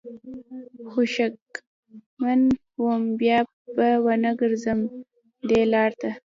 خو 0.91 0.99
شکمن 1.13 2.41
وم 2.83 3.03
بیا 3.19 3.39
به 3.75 3.87
ونه 4.05 4.31
ګرځم 4.39 4.79
دې 5.47 5.61
لار 5.73 5.91
ته 6.01 6.09